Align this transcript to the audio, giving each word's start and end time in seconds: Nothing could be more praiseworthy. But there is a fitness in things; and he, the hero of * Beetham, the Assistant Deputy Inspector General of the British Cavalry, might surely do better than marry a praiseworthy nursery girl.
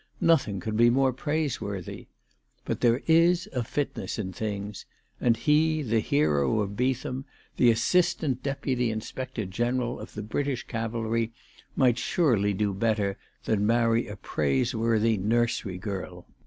Nothing 0.19 0.59
could 0.59 0.75
be 0.75 0.89
more 0.89 1.13
praiseworthy. 1.13 2.07
But 2.65 2.81
there 2.81 3.03
is 3.05 3.47
a 3.53 3.63
fitness 3.63 4.17
in 4.17 4.33
things; 4.33 4.87
and 5.19 5.37
he, 5.37 5.83
the 5.83 5.99
hero 5.99 6.61
of 6.61 6.71
* 6.75 6.75
Beetham, 6.75 7.25
the 7.57 7.69
Assistant 7.69 8.41
Deputy 8.41 8.89
Inspector 8.89 9.45
General 9.45 9.99
of 9.99 10.15
the 10.15 10.23
British 10.23 10.63
Cavalry, 10.65 11.33
might 11.75 11.99
surely 11.99 12.51
do 12.51 12.73
better 12.73 13.19
than 13.43 13.67
marry 13.67 14.07
a 14.07 14.15
praiseworthy 14.15 15.17
nursery 15.17 15.77
girl. 15.77 16.25